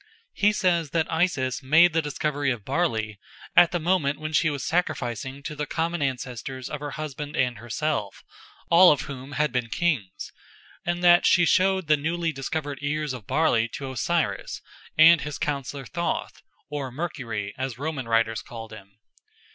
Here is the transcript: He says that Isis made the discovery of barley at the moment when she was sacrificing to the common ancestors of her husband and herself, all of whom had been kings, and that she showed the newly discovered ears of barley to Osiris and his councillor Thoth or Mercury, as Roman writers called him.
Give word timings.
He 0.33 0.51
says 0.51 0.89
that 0.97 1.11
Isis 1.13 1.61
made 1.61 1.93
the 1.93 2.01
discovery 2.01 2.49
of 2.49 2.65
barley 2.65 3.19
at 3.55 3.69
the 3.71 3.79
moment 3.79 4.19
when 4.19 4.33
she 4.33 4.49
was 4.49 4.63
sacrificing 4.65 5.43
to 5.43 5.55
the 5.55 5.67
common 5.67 6.01
ancestors 6.01 6.71
of 6.71 6.79
her 6.79 6.89
husband 6.97 7.35
and 7.35 7.59
herself, 7.59 8.23
all 8.71 8.91
of 8.91 9.01
whom 9.01 9.33
had 9.33 9.51
been 9.51 9.69
kings, 9.69 10.31
and 10.83 11.03
that 11.03 11.27
she 11.27 11.45
showed 11.45 11.85
the 11.85 11.97
newly 11.97 12.31
discovered 12.31 12.79
ears 12.81 13.13
of 13.13 13.27
barley 13.27 13.67
to 13.75 13.91
Osiris 13.91 14.59
and 14.97 15.21
his 15.21 15.37
councillor 15.37 15.85
Thoth 15.85 16.41
or 16.67 16.91
Mercury, 16.91 17.53
as 17.55 17.77
Roman 17.77 18.07
writers 18.07 18.41
called 18.41 18.73
him. 18.73 18.97